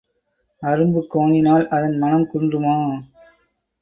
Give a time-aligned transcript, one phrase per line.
[0.63, 2.75] அரும்பு கோணினால் அதன் மணம் குன்றுமா?